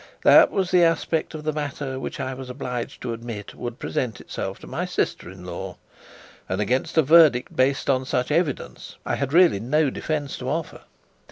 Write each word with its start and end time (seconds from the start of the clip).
That 0.23 0.49
was 0.49 0.71
the 0.71 0.83
aspect 0.83 1.35
of 1.35 1.43
the 1.43 1.53
matter 1.53 1.99
which, 1.99 2.19
I 2.19 2.33
was 2.33 2.49
obliged 2.49 3.03
to 3.03 3.13
admit, 3.13 3.53
would 3.53 3.77
present 3.77 4.19
itself 4.19 4.57
to 4.61 4.65
my 4.67 4.83
sister 4.83 5.29
in 5.29 5.45
law; 5.45 5.77
and 6.49 6.59
against 6.59 6.97
a 6.97 7.03
verdict 7.03 7.55
based 7.55 7.87
on 7.87 8.03
such 8.05 8.31
evidence, 8.31 8.95
I 9.05 9.13
had 9.13 9.31
really 9.31 9.59
no 9.59 9.91
defence 9.91 10.39
to 10.39 10.49
offer. 10.49 10.81